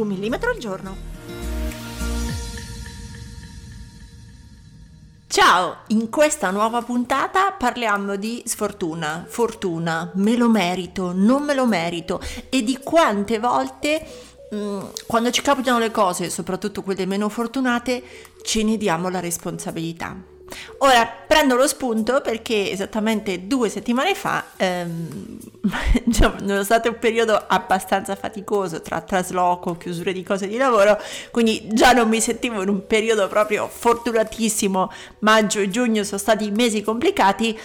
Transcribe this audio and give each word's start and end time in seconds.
Un 0.00 0.06
millimetro 0.06 0.48
al 0.48 0.56
giorno. 0.56 0.96
Ciao, 5.26 5.76
in 5.88 6.08
questa 6.08 6.50
nuova 6.50 6.80
puntata 6.80 7.52
parliamo 7.52 8.16
di 8.16 8.42
sfortuna, 8.46 9.26
fortuna, 9.28 10.10
me 10.14 10.38
lo 10.38 10.48
merito, 10.48 11.12
non 11.12 11.42
me 11.42 11.52
lo 11.52 11.66
merito 11.66 12.18
e 12.48 12.62
di 12.62 12.78
quante 12.82 13.38
volte 13.38 14.06
mh, 14.50 14.78
quando 15.06 15.30
ci 15.30 15.42
capitano 15.42 15.78
le 15.78 15.90
cose, 15.90 16.30
soprattutto 16.30 16.82
quelle 16.82 17.04
meno 17.04 17.28
fortunate, 17.28 18.02
ce 18.42 18.62
ne 18.62 18.78
diamo 18.78 19.10
la 19.10 19.20
responsabilità. 19.20 20.16
Ora 20.78 21.06
prendo 21.26 21.56
lo 21.56 21.66
spunto 21.66 22.20
perché 22.20 22.70
esattamente 22.70 23.46
due 23.46 23.68
settimane 23.68 24.14
fa, 24.14 24.44
ehm, 24.56 25.38
nonostante 26.40 26.88
un 26.88 26.98
periodo 26.98 27.40
abbastanza 27.46 28.16
faticoso 28.16 28.80
tra 28.80 29.00
trasloco, 29.00 29.76
chiusure 29.76 30.12
di 30.12 30.22
cose 30.22 30.48
di 30.48 30.56
lavoro, 30.56 30.98
quindi 31.30 31.68
già 31.72 31.92
non 31.92 32.08
mi 32.08 32.20
sentivo 32.20 32.62
in 32.62 32.68
un 32.68 32.86
periodo 32.86 33.28
proprio 33.28 33.68
fortunatissimo, 33.68 34.90
maggio 35.20 35.60
e 35.60 35.68
giugno 35.68 36.02
sono 36.02 36.18
stati 36.18 36.50
mesi 36.50 36.82
complicati, 36.82 37.58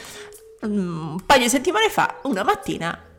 un 0.61 1.17
paio 1.25 1.41
di 1.41 1.49
settimane 1.49 1.89
fa, 1.89 2.19
una 2.23 2.43
mattina, 2.43 3.14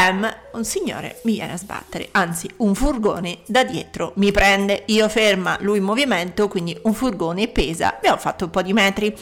Pam, 0.00 0.26
un 0.52 0.64
signore 0.64 1.20
mi 1.24 1.32
viene 1.32 1.52
a 1.52 1.58
sbattere, 1.58 2.08
anzi 2.12 2.48
un 2.58 2.74
furgone 2.74 3.40
da 3.44 3.64
dietro 3.64 4.12
mi 4.16 4.32
prende, 4.32 4.84
io 4.86 5.06
ferma, 5.10 5.58
lui 5.60 5.76
in 5.76 5.84
movimento, 5.84 6.48
quindi 6.48 6.74
un 6.84 6.94
furgone 6.94 7.48
pesa, 7.48 7.96
abbiamo 7.96 8.16
fatto 8.16 8.44
un 8.46 8.50
po' 8.50 8.62
di 8.62 8.72
metri 8.72 9.14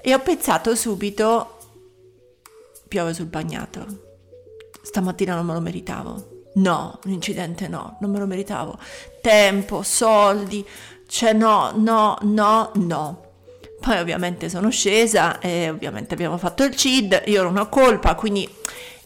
e 0.00 0.14
ho 0.14 0.20
pensato 0.20 0.76
subito, 0.76 1.58
piove 2.86 3.12
sul 3.12 3.26
bagnato, 3.26 3.86
stamattina 4.82 5.34
non 5.34 5.46
me 5.46 5.54
lo 5.54 5.60
meritavo. 5.60 6.28
No, 6.54 7.00
un 7.06 7.10
incidente 7.10 7.66
no, 7.66 7.96
non 7.98 8.12
me 8.12 8.20
lo 8.20 8.26
meritavo. 8.26 8.78
Tempo, 9.20 9.82
soldi, 9.82 10.64
cioè 11.08 11.32
no, 11.32 11.72
no, 11.74 12.18
no, 12.20 12.70
no. 12.74 13.22
Poi 13.80 13.98
ovviamente 13.98 14.48
sono 14.48 14.70
scesa 14.70 15.40
e 15.40 15.68
ovviamente 15.68 16.14
abbiamo 16.14 16.38
fatto 16.38 16.62
il 16.62 16.76
CID, 16.76 17.24
io 17.26 17.42
non 17.42 17.56
ho 17.56 17.68
colpa, 17.68 18.14
quindi 18.14 18.48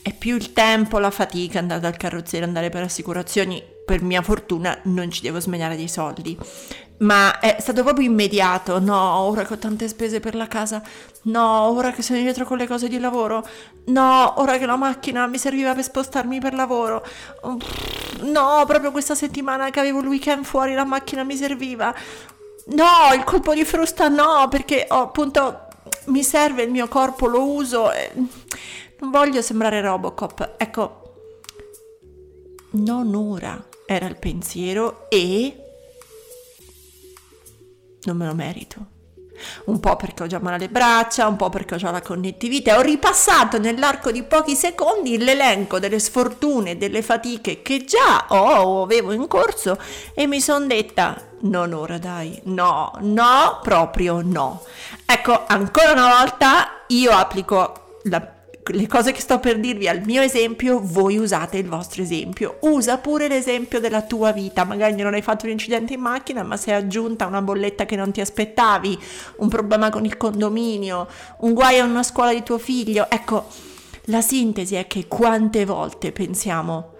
è 0.09 0.15
più 0.15 0.37
il 0.37 0.55
tempo, 0.55 0.99
la 0.99 1.11
fatica, 1.11 1.59
andare 1.59 1.81
dal 1.81 1.97
carrozziere, 1.97 2.47
andare 2.47 2.71
per 2.71 2.83
assicurazioni, 2.83 3.63
per 3.85 4.03
mia 4.03 4.23
fortuna 4.23 4.79
non 4.85 5.11
ci 5.11 5.21
devo 5.21 5.39
smegnare 5.39 5.77
dei 5.77 5.89
soldi. 5.89 6.37
Ma 7.01 7.39
è 7.39 7.59
stato 7.61 7.83
proprio 7.85 8.07
immediato, 8.07 8.81
no, 8.81 9.19
ora 9.19 9.45
che 9.45 9.53
ho 9.53 9.59
tante 9.59 9.87
spese 9.87 10.19
per 10.19 10.35
la 10.35 10.49
casa, 10.49 10.83
no, 11.25 11.69
ora 11.71 11.93
che 11.93 12.03
sono 12.03 12.19
indietro 12.19 12.45
con 12.45 12.57
le 12.57 12.67
cose 12.67 12.89
di 12.89 12.99
lavoro, 12.99 13.47
no, 13.87 14.41
ora 14.41 14.59
che 14.59 14.67
la 14.67 14.77
macchina 14.77 15.27
mi 15.27 15.39
serviva 15.39 15.75
per 15.75 15.85
spostarmi 15.85 16.41
per 16.41 16.55
lavoro, 16.55 17.05
no, 18.23 18.65
proprio 18.67 18.91
questa 18.91 19.15
settimana 19.15 19.71
che 19.71 19.79
avevo 19.79 20.01
il 20.01 20.09
weekend 20.09 20.45
fuori 20.45 20.75
la 20.75 20.85
macchina 20.85 21.23
mi 21.23 21.37
serviva, 21.37 21.95
no, 22.69 23.15
il 23.15 23.23
colpo 23.25 23.55
di 23.55 23.65
frusta 23.65 24.09
no, 24.09 24.49
perché 24.49 24.87
oh, 24.89 25.03
appunto 25.03 25.67
mi 26.07 26.25
serve 26.25 26.63
il 26.63 26.71
mio 26.71 26.89
corpo, 26.89 27.27
lo 27.27 27.45
uso. 27.45 27.93
E 27.93 28.11
non 29.01 29.11
voglio 29.11 29.43
sembrare 29.43 29.81
Robocop, 29.81 30.55
ecco, 30.57 31.03
non 32.71 33.15
ora 33.15 33.67
era 33.87 34.07
il 34.07 34.17
pensiero 34.17 35.09
e 35.09 35.65
non 38.03 38.17
me 38.17 38.27
lo 38.27 38.35
merito. 38.35 38.97
Un 39.67 39.79
po' 39.79 39.95
perché 39.95 40.25
ho 40.25 40.27
già 40.27 40.41
male 40.41 40.57
alle 40.57 40.69
braccia, 40.69 41.29
un 41.29 41.37
po' 41.37 41.49
perché 41.49 41.75
ho 41.75 41.79
già 41.79 41.93
la 41.93 42.03
connettività. 42.03 42.77
Ho 42.77 42.81
ripassato 42.81 43.59
nell'arco 43.59 44.11
di 44.11 44.25
pochi 44.25 44.57
secondi 44.57 45.17
l'elenco 45.17 45.79
delle 45.79 46.01
sfortune, 46.01 46.77
delle 46.77 47.03
fatiche 47.03 47.63
che 47.63 47.85
già 47.85 48.27
ho 48.29 48.63
o 48.63 48.83
avevo 48.83 49.13
in 49.13 49.29
corso 49.29 49.79
e 50.13 50.27
mi 50.27 50.41
sono 50.41 50.67
detta 50.67 51.23
non 51.43 51.73
ora 51.73 51.99
dai, 51.99 52.41
no, 52.45 52.91
no, 53.01 53.61
proprio 53.63 54.21
no. 54.23 54.65
Ecco, 55.07 55.47
ancora 55.47 55.93
una 55.93 56.19
volta 56.19 56.83
io 56.89 57.13
applico 57.13 58.01
la 58.05 58.38
le 58.69 58.87
cose 58.87 59.13
che 59.13 59.21
sto 59.21 59.39
per 59.39 59.59
dirvi 59.59 59.89
al 59.89 60.03
mio 60.05 60.23
esempio, 60.23 60.81
voi 60.83 61.17
usate 61.17 61.59
il 61.59 61.69
vostro 61.69 62.03
esempio. 62.03 62.59
Usa 62.61 62.99
pure 62.99 63.29
l'esempio 63.29 63.81
della 63.81 64.03
tua 64.03 64.33
vita. 64.33 64.65
Magari 64.65 64.95
non 64.97 65.15
hai 65.15 65.23
fatto 65.23 65.47
un 65.47 65.53
incidente 65.53 65.95
in 65.95 66.01
macchina, 66.01 66.43
ma 66.43 66.57
sei 66.57 66.75
aggiunta 66.75 67.27
una 67.27 67.43
bolletta 67.43 67.87
che 67.87 67.97
non 67.97 68.13
ti 68.13 68.21
aspettavi, 68.21 68.99
un 69.37 69.49
problema 69.49 69.91
con 69.91 70.05
il 70.05 70.17
condominio, 70.17 71.09
un 71.39 71.55
guaio 71.55 71.85
in 71.85 71.91
una 71.91 72.03
scuola 72.03 72.33
di 72.33 72.43
tuo 72.43 72.59
figlio. 72.59 73.07
Ecco, 73.11 73.47
la 74.05 74.21
sintesi 74.21 74.75
è 74.75 74.87
che 74.87 75.07
quante 75.07 75.65
volte 75.65 76.13
pensiamo 76.13 76.95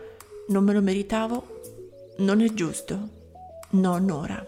non 0.49 0.65
me 0.65 0.73
lo 0.73 0.81
meritavo, 0.81 1.61
non 2.19 2.41
è 2.41 2.53
giusto, 2.55 3.09
non 3.71 4.11
ora. 4.11 4.45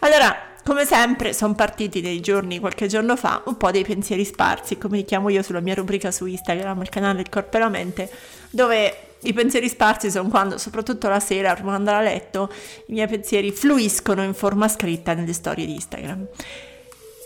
Allora, 0.00 0.51
come 0.64 0.84
sempre 0.84 1.32
sono 1.32 1.54
partiti 1.54 2.00
nei 2.00 2.20
giorni, 2.20 2.60
qualche 2.60 2.86
giorno 2.86 3.16
fa, 3.16 3.42
un 3.46 3.56
po' 3.56 3.70
dei 3.70 3.84
pensieri 3.84 4.24
sparsi, 4.24 4.78
come 4.78 4.98
li 4.98 5.04
chiamo 5.04 5.28
io 5.28 5.42
sulla 5.42 5.60
mia 5.60 5.74
rubrica 5.74 6.10
su 6.10 6.26
Instagram, 6.26 6.82
il 6.82 6.88
canale 6.88 7.20
Il 7.20 7.28
Corpo 7.28 7.56
e 7.56 7.60
la 7.60 7.68
Mente, 7.68 8.10
dove 8.50 8.96
i 9.22 9.32
pensieri 9.32 9.68
sparsi 9.68 10.10
sono 10.10 10.28
quando, 10.28 10.58
soprattutto 10.58 11.08
la 11.08 11.20
sera, 11.20 11.54
prima 11.54 11.70
di 11.70 11.76
andare 11.76 11.96
a 11.96 12.00
letto, 12.00 12.52
i 12.86 12.92
miei 12.92 13.08
pensieri 13.08 13.50
fluiscono 13.50 14.22
in 14.22 14.34
forma 14.34 14.68
scritta 14.68 15.14
nelle 15.14 15.32
storie 15.32 15.66
di 15.66 15.74
Instagram. 15.74 16.26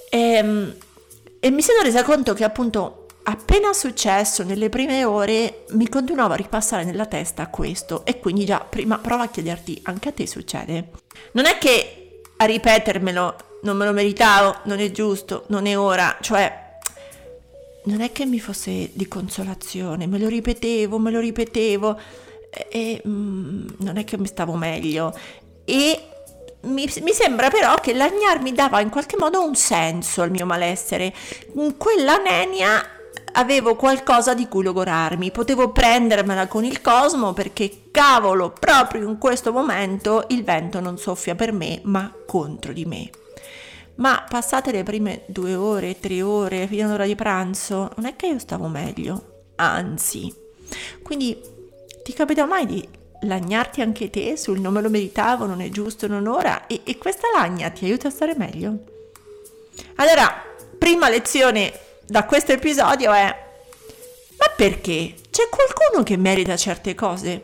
E, 0.08 0.74
e 1.40 1.50
mi 1.50 1.62
sono 1.62 1.82
resa 1.82 2.02
conto 2.04 2.32
che 2.32 2.44
appunto 2.44 3.06
appena 3.28 3.72
successo 3.72 4.44
nelle 4.44 4.68
prime 4.68 5.04
ore 5.04 5.64
mi 5.70 5.88
continuava 5.88 6.34
a 6.34 6.36
ripassare 6.36 6.84
nella 6.84 7.06
testa 7.06 7.48
questo 7.48 8.04
e 8.04 8.20
quindi 8.20 8.44
già 8.44 8.60
prima 8.60 8.98
prova 8.98 9.24
a 9.24 9.28
chiederti 9.28 9.80
anche 9.84 10.08
a 10.08 10.12
te 10.12 10.26
succede. 10.26 10.90
Non 11.32 11.46
è 11.46 11.58
che 11.58 12.05
a 12.36 12.44
ripetermelo, 12.44 13.36
non 13.62 13.76
me 13.76 13.84
lo 13.84 13.92
meritavo, 13.92 14.60
non 14.64 14.78
è 14.80 14.90
giusto, 14.90 15.44
non 15.48 15.66
è 15.66 15.78
ora, 15.78 16.16
cioè 16.20 16.64
non 17.84 18.00
è 18.00 18.12
che 18.12 18.26
mi 18.26 18.40
fosse 18.40 18.90
di 18.92 19.06
consolazione, 19.08 20.06
me 20.06 20.18
lo 20.18 20.28
ripetevo, 20.28 20.98
me 20.98 21.10
lo 21.10 21.20
ripetevo 21.20 21.98
e, 22.50 22.66
e 22.68 23.02
mm, 23.06 23.66
non 23.78 23.96
è 23.96 24.04
che 24.04 24.18
mi 24.18 24.26
stavo 24.26 24.54
meglio. 24.54 25.16
E 25.64 26.08
mi, 26.62 26.90
mi, 27.02 27.12
sembra 27.12 27.48
però 27.48 27.76
che 27.76 27.92
l'agnarmi 27.92 28.52
dava 28.52 28.80
in 28.80 28.90
qualche 28.90 29.16
modo 29.18 29.44
un 29.44 29.54
senso 29.54 30.22
al 30.22 30.30
mio 30.30 30.46
malessere, 30.46 31.14
quella 31.76 32.16
nenia 32.16 32.84
avevo 33.36 33.76
qualcosa 33.76 34.34
di 34.34 34.48
cui 34.48 34.62
logorarmi, 34.62 35.30
potevo 35.30 35.70
prendermela 35.70 36.46
con 36.46 36.64
il 36.64 36.80
cosmo 36.80 37.32
perché 37.32 37.88
cavolo, 37.90 38.50
proprio 38.50 39.08
in 39.08 39.18
questo 39.18 39.52
momento 39.52 40.24
il 40.28 40.42
vento 40.44 40.80
non 40.80 40.98
soffia 40.98 41.34
per 41.34 41.52
me, 41.52 41.80
ma 41.84 42.12
contro 42.26 42.72
di 42.72 42.84
me. 42.84 43.10
Ma 43.96 44.24
passate 44.28 44.72
le 44.72 44.82
prime 44.82 45.22
due 45.26 45.54
ore, 45.54 45.98
tre 45.98 46.20
ore, 46.22 46.66
fino 46.66 46.86
all'ora 46.86 47.06
di 47.06 47.14
pranzo, 47.14 47.90
non 47.96 48.06
è 48.06 48.16
che 48.16 48.26
io 48.26 48.38
stavo 48.38 48.68
meglio, 48.68 49.44
anzi. 49.56 50.34
Quindi 51.02 51.38
ti 52.02 52.12
capita 52.12 52.44
mai 52.44 52.66
di 52.66 52.88
lagnarti 53.22 53.80
anche 53.80 54.10
te 54.10 54.36
sul 54.36 54.60
non 54.60 54.74
me 54.74 54.82
lo 54.82 54.90
meritavo, 54.90 55.46
non 55.46 55.60
è 55.60 55.68
giusto, 55.70 56.06
non 56.06 56.26
ora? 56.26 56.66
E, 56.66 56.82
e 56.84 56.98
questa 56.98 57.28
lagna 57.34 57.70
ti 57.70 57.84
aiuta 57.84 58.08
a 58.08 58.10
stare 58.10 58.34
meglio? 58.36 58.78
Allora, 59.96 60.42
prima 60.78 61.08
lezione 61.08 61.72
da 62.06 62.24
questo 62.24 62.52
episodio 62.52 63.12
è 63.12 63.44
ma 64.38 64.52
perché? 64.54 65.14
C'è 65.30 65.48
qualcuno 65.48 66.02
che 66.02 66.16
merita 66.16 66.56
certe 66.56 66.94
cose? 66.94 67.42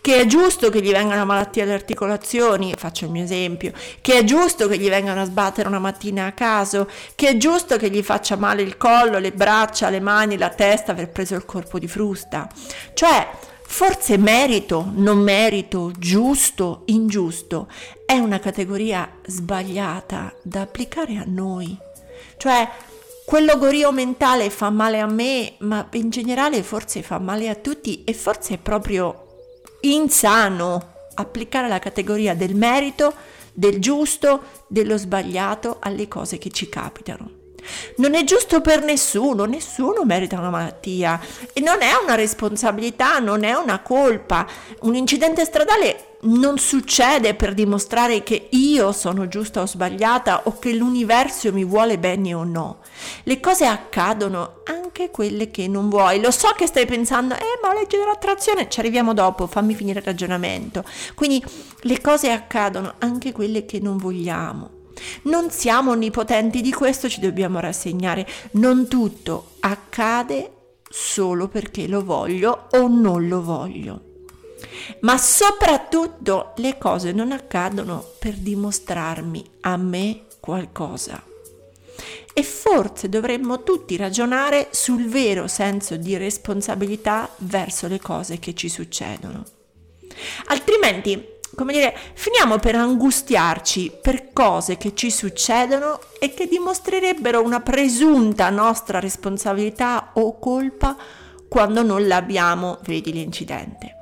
Che 0.00 0.20
è 0.20 0.26
giusto 0.26 0.70
che 0.70 0.80
gli 0.80 0.90
vengano 0.90 1.24
malattie 1.24 1.62
alle 1.62 1.74
articolazioni, 1.74 2.74
faccio 2.76 3.04
il 3.04 3.10
mio 3.10 3.22
esempio, 3.22 3.72
che 4.00 4.18
è 4.18 4.24
giusto 4.24 4.66
che 4.66 4.78
gli 4.78 4.88
vengano 4.88 5.22
a 5.22 5.24
sbattere 5.24 5.68
una 5.68 5.78
mattina 5.78 6.26
a 6.26 6.32
caso, 6.32 6.88
che 7.14 7.28
è 7.28 7.36
giusto 7.36 7.76
che 7.76 7.90
gli 7.90 8.02
faccia 8.02 8.36
male 8.36 8.62
il 8.62 8.76
collo, 8.76 9.18
le 9.18 9.32
braccia, 9.32 9.90
le 9.90 10.00
mani, 10.00 10.36
la 10.36 10.48
testa 10.48 10.92
aver 10.92 11.10
preso 11.10 11.34
il 11.34 11.44
corpo 11.44 11.78
di 11.78 11.86
frusta. 11.86 12.48
Cioè, 12.94 13.28
forse 13.62 14.16
merito, 14.16 14.90
non 14.94 15.18
merito, 15.18 15.92
giusto, 15.96 16.82
ingiusto, 16.86 17.68
è 18.04 18.16
una 18.16 18.40
categoria 18.40 19.08
sbagliata 19.26 20.34
da 20.42 20.62
applicare 20.62 21.16
a 21.16 21.24
noi. 21.24 21.76
Cioè, 22.36 22.68
quello 23.28 23.58
gorio 23.58 23.92
mentale 23.92 24.48
fa 24.48 24.70
male 24.70 25.00
a 25.00 25.06
me, 25.06 25.56
ma 25.58 25.86
in 25.92 26.08
generale 26.08 26.62
forse 26.62 27.02
fa 27.02 27.18
male 27.18 27.50
a 27.50 27.54
tutti 27.56 28.02
e 28.04 28.14
forse 28.14 28.54
è 28.54 28.56
proprio 28.56 29.26
insano 29.82 30.94
applicare 31.12 31.68
la 31.68 31.78
categoria 31.78 32.34
del 32.34 32.54
merito, 32.54 33.12
del 33.52 33.80
giusto, 33.80 34.64
dello 34.66 34.96
sbagliato 34.96 35.76
alle 35.78 36.08
cose 36.08 36.38
che 36.38 36.48
ci 36.48 36.70
capitano. 36.70 37.37
Non 37.96 38.14
è 38.14 38.24
giusto 38.24 38.60
per 38.60 38.82
nessuno, 38.82 39.44
nessuno 39.44 40.04
merita 40.04 40.38
una 40.38 40.50
malattia 40.50 41.20
e 41.52 41.60
non 41.60 41.82
è 41.82 41.90
una 42.02 42.14
responsabilità, 42.14 43.18
non 43.18 43.44
è 43.44 43.52
una 43.52 43.80
colpa. 43.80 44.46
Un 44.80 44.94
incidente 44.94 45.44
stradale 45.44 46.08
non 46.20 46.58
succede 46.58 47.34
per 47.34 47.54
dimostrare 47.54 48.22
che 48.22 48.48
io 48.50 48.90
sono 48.92 49.28
giusta 49.28 49.60
o 49.60 49.66
sbagliata 49.66 50.42
o 50.44 50.58
che 50.58 50.72
l'universo 50.72 51.52
mi 51.52 51.64
vuole 51.64 51.98
bene 51.98 52.34
o 52.34 52.42
no. 52.42 52.78
Le 53.22 53.38
cose 53.38 53.66
accadono, 53.66 54.62
anche 54.64 55.10
quelle 55.10 55.50
che 55.50 55.68
non 55.68 55.88
vuoi. 55.88 56.20
Lo 56.20 56.30
so 56.30 56.48
che 56.56 56.66
stai 56.66 56.86
pensando, 56.86 57.34
eh, 57.34 57.58
ma 57.62 57.72
la 57.72 57.80
legge 57.80 57.98
dell'attrazione, 57.98 58.68
ci 58.68 58.80
arriviamo 58.80 59.14
dopo, 59.14 59.46
fammi 59.46 59.74
finire 59.74 60.00
il 60.00 60.04
ragionamento. 60.04 60.84
Quindi 61.14 61.44
le 61.82 62.00
cose 62.00 62.30
accadono, 62.30 62.94
anche 62.98 63.32
quelle 63.32 63.64
che 63.64 63.78
non 63.78 63.96
vogliamo. 63.96 64.77
Non 65.22 65.50
siamo 65.50 65.92
onnipotenti, 65.92 66.60
di 66.60 66.72
questo 66.72 67.08
ci 67.08 67.20
dobbiamo 67.20 67.60
rassegnare. 67.60 68.26
Non 68.52 68.88
tutto 68.88 69.52
accade 69.60 70.52
solo 70.88 71.48
perché 71.48 71.86
lo 71.86 72.04
voglio 72.04 72.68
o 72.72 72.88
non 72.88 73.28
lo 73.28 73.42
voglio. 73.42 74.02
Ma 75.00 75.16
soprattutto 75.18 76.52
le 76.56 76.78
cose 76.78 77.12
non 77.12 77.32
accadono 77.32 78.04
per 78.18 78.34
dimostrarmi 78.34 79.44
a 79.60 79.76
me 79.76 80.24
qualcosa. 80.40 81.22
E 82.32 82.42
forse 82.42 83.08
dovremmo 83.08 83.62
tutti 83.64 83.96
ragionare 83.96 84.68
sul 84.70 85.08
vero 85.08 85.48
senso 85.48 85.96
di 85.96 86.16
responsabilità 86.16 87.28
verso 87.38 87.88
le 87.88 87.98
cose 87.98 88.38
che 88.38 88.54
ci 88.54 88.68
succedono. 88.68 89.44
Altrimenti 90.46 91.36
come 91.58 91.72
dire, 91.72 91.92
finiamo 92.14 92.58
per 92.58 92.76
angustiarci 92.76 93.98
per 94.00 94.32
cose 94.32 94.76
che 94.76 94.94
ci 94.94 95.10
succedono 95.10 95.98
e 96.20 96.32
che 96.32 96.46
dimostrerebbero 96.46 97.42
una 97.42 97.58
presunta 97.58 98.48
nostra 98.48 99.00
responsabilità 99.00 100.10
o 100.14 100.38
colpa 100.38 100.96
quando 101.48 101.82
non 101.82 102.06
l'abbiamo, 102.06 102.78
vedi 102.84 103.12
l'incidente. 103.12 103.96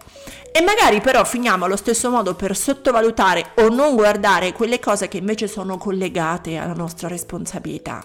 E 0.52 0.60
magari 0.60 1.00
però 1.00 1.24
finiamo 1.24 1.64
allo 1.64 1.76
stesso 1.76 2.10
modo 2.10 2.34
per 2.34 2.54
sottovalutare 2.54 3.52
o 3.56 3.68
non 3.68 3.94
guardare 3.94 4.52
quelle 4.52 4.78
cose 4.78 5.08
che 5.08 5.16
invece 5.16 5.48
sono 5.48 5.78
collegate 5.78 6.58
alla 6.58 6.74
nostra 6.74 7.08
responsabilità. 7.08 8.04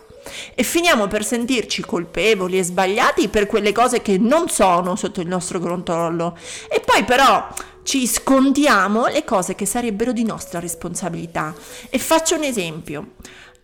E 0.53 0.63
finiamo 0.63 1.07
per 1.07 1.25
sentirci 1.25 1.81
colpevoli 1.81 2.57
e 2.57 2.63
sbagliati 2.63 3.27
per 3.27 3.47
quelle 3.47 3.71
cose 3.73 4.01
che 4.01 4.17
non 4.17 4.47
sono 4.47 4.95
sotto 4.95 5.19
il 5.19 5.27
nostro 5.27 5.59
controllo. 5.59 6.37
E 6.69 6.79
poi 6.79 7.03
però 7.03 7.47
ci 7.83 8.07
scontiamo 8.07 9.07
le 9.07 9.23
cose 9.23 9.55
che 9.55 9.65
sarebbero 9.65 10.11
di 10.11 10.23
nostra 10.23 10.59
responsabilità. 10.59 11.53
E 11.89 11.97
faccio 11.97 12.35
un 12.35 12.43
esempio, 12.43 13.13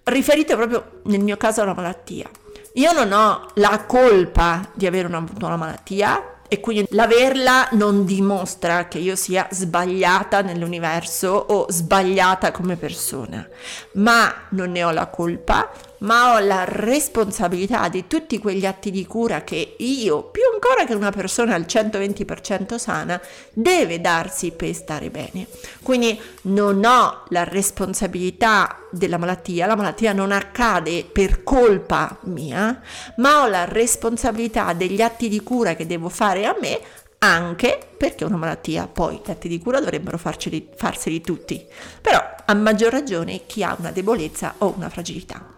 riferito 0.04 0.56
proprio 0.56 1.02
nel 1.04 1.22
mio 1.22 1.38
caso 1.38 1.62
alla 1.62 1.74
malattia. 1.74 2.30
Io 2.74 2.92
non 2.92 3.12
ho 3.12 3.48
la 3.56 3.84
colpa 3.86 4.70
di 4.74 4.86
aver 4.86 5.06
avuto 5.14 5.46
una 5.46 5.56
malattia 5.56 6.36
e 6.48 6.60
quindi 6.60 6.86
l'averla 6.92 7.70
non 7.72 8.06
dimostra 8.06 8.88
che 8.88 9.00
io 9.00 9.16
sia 9.16 9.48
sbagliata 9.52 10.42
nell'universo 10.42 11.30
o 11.30 11.66
sbagliata 11.70 12.52
come 12.52 12.76
persona, 12.76 13.48
ma 13.94 14.34
non 14.50 14.72
ne 14.72 14.84
ho 14.84 14.92
la 14.92 15.08
colpa 15.08 15.70
ma 16.00 16.34
ho 16.34 16.40
la 16.40 16.64
responsabilità 16.66 17.88
di 17.90 18.06
tutti 18.08 18.40
quegli 18.40 18.66
atti 18.66 18.92
di 18.92 19.06
cura 19.06 19.44
che 19.44 19.76
io, 19.78 20.24
più 20.24 20.44
ancora 20.54 20.86
che 20.86 20.94
una 20.94 21.12
persona 21.12 21.56
al 21.56 21.66
120% 21.68 22.76
sana, 22.76 23.20
deve 23.54 24.02
darsi 24.02 24.52
per 24.52 24.74
stare 24.74 25.10
bene. 25.10 25.48
Quindi 25.82 26.20
non 26.44 26.84
ho 26.84 27.24
la 27.30 27.44
responsabilità 27.44 28.80
della 28.92 29.18
malattia, 29.18 29.66
la 29.66 29.76
malattia 29.76 30.14
non 30.14 30.32
accade 30.32 31.04
per 31.04 31.44
colpa 31.44 32.18
mia, 32.24 32.82
ma 33.18 33.44
ho 33.44 33.48
la 33.48 33.66
responsabilità 33.66 34.74
degli 34.74 35.02
atti 35.02 35.30
di 35.30 35.42
cura 35.42 35.76
che 35.76 35.86
devo 35.86 36.10
fare 36.10 36.46
a 36.46 36.56
me 36.60 36.80
anche 37.20 37.80
perché 37.98 38.24
è 38.24 38.28
una 38.28 38.38
malattia, 38.38 38.88
poi 38.88 39.22
gli 39.26 39.32
atti 39.32 39.48
di 39.48 39.60
cura 39.60 39.80
dovrebbero 39.80 40.18
farceli, 40.18 40.70
farseli 40.76 41.22
tutti, 41.22 41.66
però 42.00 42.24
a 42.46 42.54
maggior 42.54 42.92
ragione 42.92 43.42
chi 43.48 43.64
ha 43.64 43.76
una 43.78 43.92
debolezza 43.92 44.56
o 44.60 44.74
una 44.76 44.90
fragilità. 44.90 45.57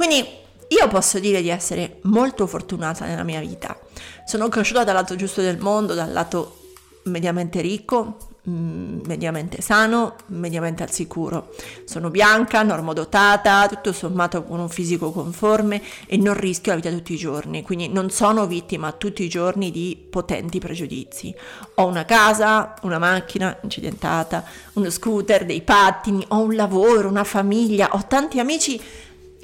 Quindi 0.00 0.26
io 0.68 0.88
posso 0.88 1.18
dire 1.18 1.42
di 1.42 1.50
essere 1.50 1.98
molto 2.04 2.46
fortunata 2.46 3.04
nella 3.04 3.22
mia 3.22 3.38
vita. 3.38 3.78
Sono 4.24 4.48
cresciuta 4.48 4.82
dal 4.82 4.94
lato 4.94 5.14
giusto 5.14 5.42
del 5.42 5.58
mondo, 5.58 5.92
dal 5.92 6.10
lato 6.10 6.56
mediamente 7.02 7.60
ricco, 7.60 8.16
mm, 8.48 9.00
mediamente 9.04 9.60
sano, 9.60 10.14
mediamente 10.28 10.82
al 10.82 10.90
sicuro. 10.90 11.54
Sono 11.84 12.08
bianca, 12.08 12.62
normodotata, 12.62 13.68
tutto 13.68 13.92
sommato 13.92 14.42
con 14.44 14.58
un 14.58 14.70
fisico 14.70 15.12
conforme 15.12 15.82
e 16.06 16.16
non 16.16 16.32
rischio 16.32 16.72
la 16.72 16.78
vita 16.78 16.88
tutti 16.88 17.12
i 17.12 17.18
giorni, 17.18 17.62
quindi 17.62 17.88
non 17.90 18.08
sono 18.08 18.46
vittima 18.46 18.92
tutti 18.92 19.22
i 19.22 19.28
giorni 19.28 19.70
di 19.70 20.02
potenti 20.08 20.58
pregiudizi. 20.60 21.34
Ho 21.74 21.84
una 21.84 22.06
casa, 22.06 22.74
una 22.84 22.98
macchina 22.98 23.54
incidentata, 23.64 24.44
uno 24.72 24.88
scooter, 24.88 25.44
dei 25.44 25.60
pattini, 25.60 26.24
ho 26.28 26.38
un 26.38 26.54
lavoro, 26.54 27.06
una 27.06 27.24
famiglia, 27.24 27.90
ho 27.92 28.06
tanti 28.08 28.40
amici 28.40 28.80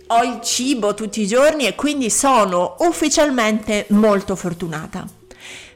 ho 0.09 0.23
il 0.23 0.41
cibo 0.41 0.95
tutti 0.95 1.21
i 1.21 1.27
giorni 1.27 1.67
e 1.67 1.75
quindi 1.75 2.11
sono 2.11 2.77
ufficialmente 2.81 3.87
molto 3.91 4.37
fortunata. 4.37 5.07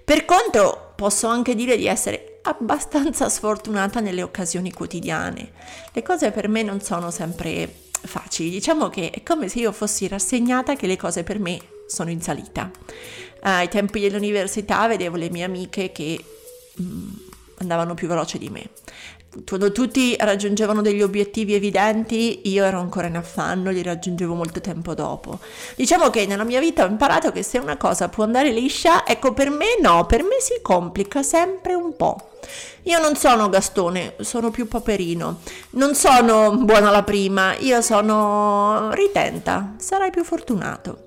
Per 0.05 0.25
contro 0.25 0.93
posso 0.95 1.27
anche 1.27 1.55
dire 1.55 1.77
di 1.77 1.87
essere 1.87 2.41
abbastanza 2.43 3.29
sfortunata 3.29 4.01
nelle 4.01 4.23
occasioni 4.23 4.73
quotidiane. 4.73 5.53
Le 5.93 6.03
cose 6.03 6.31
per 6.31 6.49
me 6.49 6.63
non 6.63 6.81
sono 6.81 7.11
sempre 7.11 7.73
facili, 7.91 8.51
diciamo 8.51 8.89
che 8.89 9.11
è 9.11 9.23
come 9.23 9.49
se 9.49 9.61
io 9.61 9.73
fossi 9.73 10.09
rassegnata 10.09 10.75
che 10.75 10.87
le 10.87 10.97
cose 10.97 11.23
per 11.23 11.39
me 11.39 11.59
sono 11.87 12.11
in 12.11 12.21
salita. 12.21 12.71
Ai 13.43 13.69
tempi 13.69 14.01
dell'università 14.01 14.87
vedevo 14.87 15.17
le 15.17 15.31
mie 15.31 15.45
amiche 15.45 15.93
che 15.93 16.23
mm, 16.81 17.09
andavano 17.59 17.95
più 17.95 18.07
veloce 18.07 18.39
di 18.39 18.49
me 18.49 18.71
quando 19.47 19.71
tutti 19.71 20.17
raggiungevano 20.19 20.83
degli 20.83 21.03
obiettivi 21.03 21.55
evidenti, 21.55 22.49
io 22.51 22.65
ero 22.65 22.81
ancora 22.81 23.07
in 23.07 23.17
affanno, 23.17 23.71
li 23.71 23.83
raggiungevo 23.83 24.35
molto 24.35 24.61
tempo 24.61 24.93
dopo. 24.95 25.39
Diciamo 25.77 26.11
che 26.11 26.27
nella 26.27 26.43
mia 26.43 26.59
vita 26.59 26.85
ho 26.85 26.89
imparato 26.89 27.31
che 27.31 27.45
se 27.45 27.59
una 27.59 27.77
cosa 27.77 28.09
può 28.09 28.25
andare 28.25 28.51
liscia, 28.51 29.07
ecco 29.07 29.33
per 29.33 29.51
me 29.51 29.79
no, 29.81 30.05
per 30.07 30.25
me 30.25 30.37
si 30.41 30.59
complica 30.61 31.23
sempre 31.23 31.75
un 31.75 31.95
po'. 31.95 32.31
Io 32.85 32.99
non 32.99 33.15
sono 33.15 33.49
Gastone, 33.49 34.15
sono 34.21 34.51
più 34.51 34.67
Paperino, 34.67 35.41
non 35.71 35.95
sono 35.95 36.57
buona 36.57 36.89
alla 36.89 37.05
prima, 37.05 37.57
io 37.59 37.81
sono 37.83 38.93
ritenta, 38.95 39.75
sarai 39.77 40.11
più 40.11 40.25
fortunato. 40.25 41.05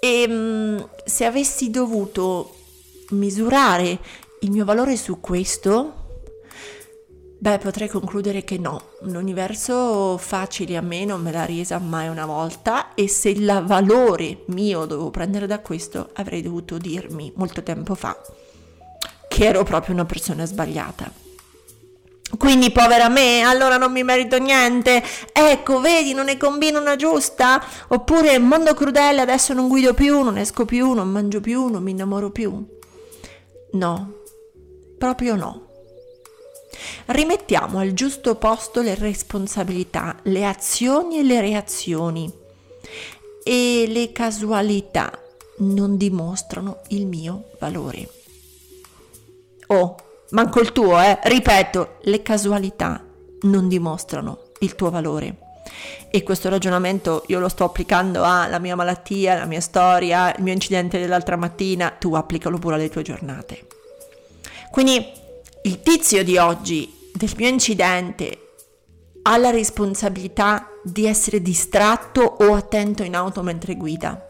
E 0.00 0.26
mm, 0.26 0.78
se 1.04 1.26
avessi 1.26 1.70
dovuto 1.70 2.54
misurare 3.10 3.98
il 4.40 4.50
mio 4.50 4.64
valore 4.64 4.96
su 4.96 5.20
questo, 5.20 5.99
Beh, 7.42 7.56
potrei 7.56 7.88
concludere 7.88 8.44
che 8.44 8.58
no, 8.58 8.90
un 9.00 9.14
universo 9.14 10.18
facile 10.18 10.76
a 10.76 10.82
me 10.82 11.06
non 11.06 11.22
me 11.22 11.32
l'ha 11.32 11.46
resa 11.46 11.78
mai 11.78 12.06
una 12.08 12.26
volta 12.26 12.92
e 12.92 13.08
se 13.08 13.30
il 13.30 13.62
valore 13.64 14.42
mio 14.48 14.84
dovevo 14.84 15.08
prendere 15.08 15.46
da 15.46 15.60
questo 15.60 16.10
avrei 16.16 16.42
dovuto 16.42 16.76
dirmi 16.76 17.32
molto 17.36 17.62
tempo 17.62 17.94
fa 17.94 18.14
che 19.26 19.46
ero 19.46 19.62
proprio 19.62 19.94
una 19.94 20.04
persona 20.04 20.44
sbagliata. 20.44 21.10
Quindi 22.36 22.70
povera 22.72 23.08
me, 23.08 23.40
allora 23.40 23.78
non 23.78 23.90
mi 23.90 24.02
merito 24.02 24.36
niente. 24.36 25.02
Ecco, 25.32 25.80
vedi, 25.80 26.12
non 26.12 26.26
ne 26.26 26.36
combino 26.36 26.78
una 26.78 26.96
giusta? 26.96 27.64
Oppure 27.88 28.38
mondo 28.38 28.74
crudele, 28.74 29.22
adesso 29.22 29.54
non 29.54 29.66
guido 29.66 29.94
più, 29.94 30.20
non 30.20 30.36
esco 30.36 30.66
più, 30.66 30.92
non 30.92 31.08
mangio 31.08 31.40
più, 31.40 31.68
non 31.68 31.82
mi 31.82 31.92
innamoro 31.92 32.30
più. 32.30 32.62
No, 33.72 34.12
proprio 34.98 35.36
no. 35.36 35.68
Rimettiamo 37.06 37.78
al 37.78 37.92
giusto 37.92 38.36
posto 38.36 38.80
le 38.82 38.94
responsabilità, 38.94 40.16
le 40.24 40.46
azioni 40.46 41.18
e 41.18 41.22
le 41.22 41.40
reazioni 41.40 42.32
e 43.42 43.84
le 43.88 44.12
casualità 44.12 45.10
non 45.58 45.96
dimostrano 45.96 46.80
il 46.88 47.06
mio 47.06 47.50
valore. 47.58 48.08
Oh, 49.68 49.96
manco 50.30 50.60
il 50.60 50.72
tuo, 50.72 51.00
eh? 51.00 51.18
Ripeto, 51.22 51.98
le 52.02 52.22
casualità 52.22 53.04
non 53.42 53.68
dimostrano 53.68 54.38
il 54.60 54.74
tuo 54.74 54.90
valore. 54.90 55.36
E 56.10 56.22
questo 56.22 56.48
ragionamento 56.48 57.22
io 57.28 57.38
lo 57.38 57.48
sto 57.48 57.64
applicando 57.64 58.24
alla 58.24 58.58
mia 58.58 58.74
malattia, 58.74 59.34
alla 59.34 59.44
mia 59.44 59.60
storia, 59.60 60.34
il 60.34 60.42
mio 60.42 60.52
incidente 60.52 60.98
dell'altra 60.98 61.36
mattina, 61.36 61.90
tu 61.90 62.14
applicalo 62.14 62.58
pure 62.58 62.74
alle 62.74 62.88
tue 62.88 63.02
giornate. 63.02 63.66
Quindi 64.70 65.18
il 65.62 65.82
tizio 65.82 66.24
di 66.24 66.38
oggi 66.38 67.10
del 67.12 67.32
mio 67.36 67.48
incidente 67.48 68.54
ha 69.22 69.36
la 69.36 69.50
responsabilità 69.50 70.70
di 70.82 71.04
essere 71.04 71.42
distratto 71.42 72.22
o 72.22 72.54
attento 72.54 73.02
in 73.02 73.14
auto 73.14 73.42
mentre 73.42 73.76
guida. 73.76 74.26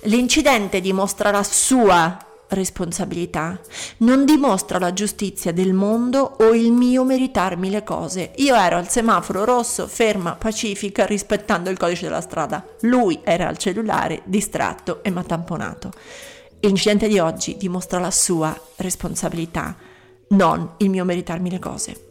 L'incidente 0.00 0.82
dimostra 0.82 1.30
la 1.30 1.42
sua 1.42 2.18
responsabilità, 2.48 3.58
non 3.98 4.26
dimostra 4.26 4.78
la 4.78 4.92
giustizia 4.92 5.52
del 5.52 5.72
mondo 5.72 6.36
o 6.38 6.54
il 6.54 6.70
mio 6.70 7.02
meritarmi 7.04 7.70
le 7.70 7.82
cose. 7.82 8.32
Io 8.36 8.54
ero 8.54 8.76
al 8.76 8.90
semaforo 8.90 9.44
rosso, 9.44 9.86
ferma, 9.86 10.34
pacifica, 10.34 11.06
rispettando 11.06 11.70
il 11.70 11.78
codice 11.78 12.04
della 12.04 12.20
strada. 12.20 12.62
Lui 12.82 13.20
era 13.24 13.48
al 13.48 13.56
cellulare, 13.56 14.20
distratto 14.24 15.02
e 15.02 15.10
m'ha 15.10 15.24
tamponato. 15.24 15.90
L'incidente 16.60 17.08
di 17.08 17.18
oggi 17.18 17.56
dimostra 17.56 17.98
la 17.98 18.10
sua 18.10 18.58
responsabilità, 18.76 19.76
non 20.28 20.74
il 20.78 20.90
mio 20.90 21.04
meritarmi 21.04 21.50
le 21.50 21.58
cose. 21.58 22.04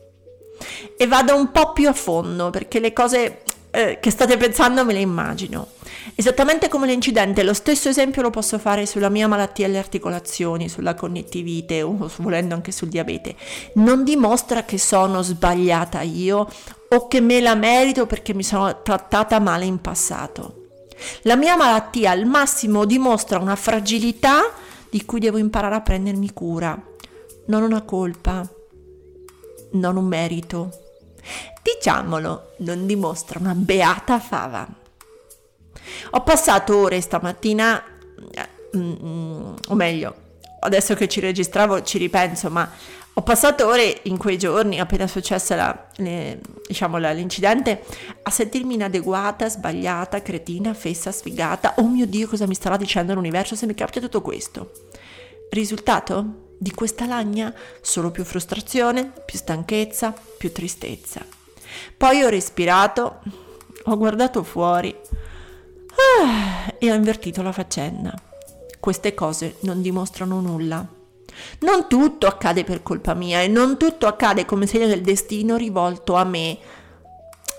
E 0.97 1.07
vado 1.07 1.35
un 1.35 1.51
po' 1.51 1.73
più 1.73 1.89
a 1.89 1.93
fondo 1.93 2.49
perché 2.49 2.79
le 2.79 2.93
cose 2.93 3.43
eh, 3.71 3.99
che 3.99 4.09
state 4.09 4.37
pensando 4.37 4.85
me 4.85 4.93
le 4.93 5.01
immagino. 5.01 5.67
Esattamente 6.15 6.69
come 6.69 6.87
l'incidente, 6.87 7.43
lo 7.43 7.53
stesso 7.53 7.89
esempio 7.89 8.21
lo 8.21 8.29
posso 8.29 8.57
fare 8.57 8.85
sulla 8.85 9.09
mia 9.09 9.27
malattia 9.27 9.65
alle 9.65 9.77
articolazioni, 9.77 10.69
sulla 10.69 10.95
connettivite 10.95 11.81
o 11.81 12.09
volendo 12.17 12.55
anche 12.55 12.71
sul 12.71 12.87
diabete. 12.87 13.35
Non 13.75 14.05
dimostra 14.05 14.63
che 14.63 14.77
sono 14.77 15.21
sbagliata 15.21 16.01
io 16.01 16.49
o 16.87 17.07
che 17.07 17.19
me 17.19 17.41
la 17.41 17.55
merito 17.55 18.05
perché 18.05 18.33
mi 18.33 18.43
sono 18.43 18.81
trattata 18.81 19.39
male 19.39 19.65
in 19.65 19.81
passato. 19.81 20.63
La 21.23 21.35
mia 21.35 21.57
malattia 21.57 22.11
al 22.11 22.25
massimo 22.25 22.85
dimostra 22.85 23.39
una 23.39 23.57
fragilità 23.57 24.53
di 24.89 25.03
cui 25.03 25.19
devo 25.19 25.37
imparare 25.37 25.75
a 25.75 25.81
prendermi 25.81 26.31
cura, 26.31 26.81
non 27.47 27.63
una 27.63 27.81
colpa, 27.83 28.47
non 29.71 29.97
un 29.97 30.05
merito. 30.05 30.71
Diciamolo, 31.61 32.53
non 32.59 32.85
dimostra 32.85 33.39
una 33.39 33.55
beata 33.55 34.19
fava. 34.19 34.67
Ho 36.11 36.21
passato 36.21 36.77
ore 36.77 37.01
stamattina, 37.01 37.83
mm, 38.75 38.91
mm, 39.03 39.53
o 39.67 39.75
meglio, 39.75 40.15
adesso 40.59 40.93
che 40.95 41.07
ci 41.07 41.19
registravo 41.19 41.81
ci 41.83 41.97
ripenso, 41.97 42.49
ma 42.49 42.69
ho 43.17 43.21
passato 43.21 43.67
ore 43.67 44.01
in 44.03 44.17
quei 44.17 44.37
giorni, 44.37 44.79
appena 44.79 45.07
successa 45.07 45.55
la, 45.55 45.87
le, 45.97 46.41
diciamo, 46.67 46.97
la, 46.97 47.11
l'incidente, 47.11 47.83
a 48.23 48.29
sentirmi 48.29 48.73
inadeguata, 48.73 49.47
sbagliata, 49.47 50.21
cretina, 50.21 50.73
fessa, 50.73 51.11
sfigata. 51.11 51.75
Oh 51.77 51.87
mio 51.87 52.05
Dio, 52.05 52.27
cosa 52.27 52.45
mi 52.45 52.55
starà 52.55 52.77
dicendo 52.77 53.13
l'universo 53.13 53.55
se 53.55 53.65
mi 53.65 53.73
capita 53.73 54.01
tutto 54.01 54.21
questo? 54.21 54.71
Risultato 55.49 56.44
di 56.57 56.71
questa 56.71 57.05
lagna? 57.05 57.53
Solo 57.81 58.11
più 58.11 58.23
frustrazione, 58.23 59.11
più 59.25 59.37
stanchezza, 59.37 60.13
più 60.37 60.51
tristezza. 60.51 61.25
Poi 61.97 62.23
ho 62.23 62.29
respirato, 62.29 63.21
ho 63.83 63.97
guardato 63.97 64.43
fuori 64.43 64.95
ah, 66.23 66.73
e 66.77 66.91
ho 66.91 66.95
invertito 66.95 67.41
la 67.41 67.51
faccenda. 67.51 68.13
Queste 68.79 69.13
cose 69.13 69.57
non 69.61 69.81
dimostrano 69.81 70.39
nulla. 70.39 70.87
Non 71.59 71.87
tutto 71.87 72.27
accade 72.27 72.63
per 72.63 72.81
colpa 72.81 73.13
mia 73.13 73.41
e 73.41 73.47
non 73.47 73.77
tutto 73.77 74.07
accade 74.07 74.45
come 74.45 74.67
segno 74.67 74.87
del 74.87 75.01
destino 75.01 75.57
rivolto 75.57 76.15
a 76.15 76.23
me. 76.23 76.57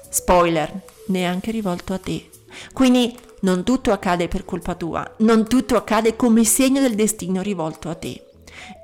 Spoiler, 0.09 0.73
neanche 1.09 1.50
rivolto 1.50 1.93
a 1.93 1.99
te. 1.99 2.31
Quindi 2.73 3.15
non 3.41 3.65
tutto 3.65 3.93
accade 3.93 4.29
per 4.29 4.45
colpa 4.45 4.75
tua, 4.75 5.15
non 5.19 5.47
tutto 5.47 5.76
accade 5.76 6.17
come 6.17 6.45
segno 6.45 6.81
del 6.81 6.95
destino 6.95 7.43
rivolto 7.43 7.91
a 7.91 7.95
te. 7.95 8.25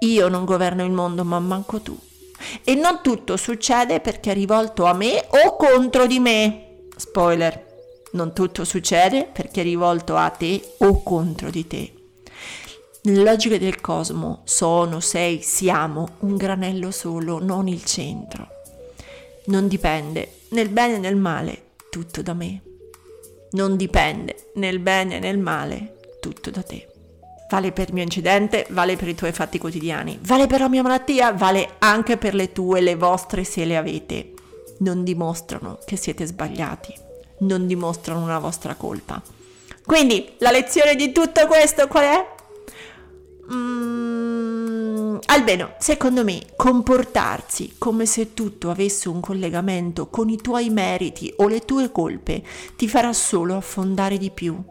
Io 0.01 0.29
non 0.29 0.45
governo 0.45 0.85
il 0.85 0.93
mondo, 0.93 1.25
ma 1.25 1.39
manco 1.39 1.81
tu. 1.81 1.99
E 2.65 2.75
non 2.75 3.01
tutto 3.03 3.37
succede 3.37 4.01
perché 4.01 4.33
è 4.33 4.35
rivolto 4.35 4.85
a 4.85 4.93
me 4.93 5.25
o 5.29 5.57
contro 5.57 6.07
di 6.07 6.19
me. 6.19 6.87
Spoiler, 6.97 7.71
non 8.13 8.33
tutto 8.33 8.65
succede 8.65 9.29
perché 9.33 9.61
è 9.61 9.65
rivolto 9.65 10.17
a 10.17 10.29
te 10.31 10.61
o 10.79 11.03
contro 11.03 11.51
di 11.51 11.67
te. 11.67 11.93
Nelle 13.05 13.25
logiche 13.25 13.59
del 13.59 13.81
cosmo 13.81 14.43
sono, 14.45 15.01
sei, 15.01 15.41
siamo 15.43 16.17
un 16.21 16.37
granello 16.37 16.91
solo, 16.91 17.43
non 17.43 17.67
il 17.67 17.85
centro. 17.85 18.49
Non 19.47 19.67
dipende 19.67 20.41
nel 20.51 20.69
bene 20.69 20.97
e 20.97 20.99
nel 20.99 21.17
male 21.17 21.71
tutto 21.91 22.23
da 22.23 22.33
me. 22.33 22.63
Non 23.53 23.77
dipende 23.77 24.51
nel 24.55 24.79
bene 24.79 25.17
e 25.17 25.19
nel 25.19 25.39
male 25.39 25.99
tutto 26.21 26.51
da 26.51 26.63
te. 26.63 26.92
Vale 27.53 27.73
per 27.73 27.89
il 27.89 27.95
mio 27.95 28.03
incidente, 28.03 28.67
vale 28.71 28.97
per 28.97 29.09
i 29.09 29.15
tuoi 29.15 29.33
fatti 29.33 29.59
quotidiani, 29.59 30.19
vale 30.23 30.47
per 30.47 30.61
la 30.61 30.71
mia 30.71 30.83
malattia, 30.83 31.33
vale 31.33 31.75
anche 31.81 32.17
per 32.17 32.35
le 32.35 32.51
tue, 32.51 32.81
le 32.81 32.95
vostre 32.95 33.45
se 33.45 33.67
le 33.67 33.77
avete. 33.77 34.33
Non 34.79 35.05
dimostrano 35.05 35.79
che 35.85 35.97
siete 35.97 36.25
sbagliati 36.25 37.11
non 37.43 37.67
dimostrano 37.67 38.23
una 38.23 38.39
vostra 38.39 38.75
colpa. 38.75 39.23
Quindi 39.85 40.35
la 40.39 40.51
lezione 40.51 40.95
di 40.95 41.13
tutto 41.13 41.47
questo 41.47 41.87
qual 41.89 42.05
è? 42.05 42.27
Mm, 43.53 45.19
almeno, 45.27 45.75
secondo 45.79 46.25
me, 46.25 46.41
comportarsi 46.57 47.75
come 47.79 48.07
se 48.07 48.35
tutto 48.35 48.71
avesse 48.71 49.09
un 49.09 49.21
collegamento 49.21 50.09
con 50.09 50.29
i 50.29 50.37
tuoi 50.37 50.71
meriti 50.71 51.33
o 51.37 51.49
le 51.49 51.61
tue 51.61 51.91
colpe 51.91 52.43
ti 52.77 52.89
farà 52.89 53.13
solo 53.13 53.57
affondare 53.57 54.19
di 54.19 54.31
più. 54.31 54.63